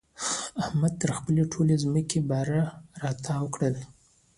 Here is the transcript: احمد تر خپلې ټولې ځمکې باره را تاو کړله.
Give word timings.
احمد 0.63 0.93
تر 1.01 1.09
خپلې 1.17 1.43
ټولې 1.51 1.75
ځمکې 1.83 2.19
باره 2.29 2.61
را 3.01 3.11
تاو 3.25 3.45
کړله. 3.53 3.83